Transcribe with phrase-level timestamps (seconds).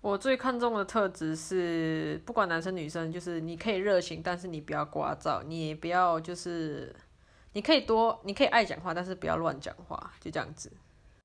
[0.00, 6.94] 我最看重的特质是不管男生女生就是你可以热情但是你不要聒噪你也不要就是
[7.52, 10.72] 你可以多你可以爱讲话但是不要乱讲话就这样子。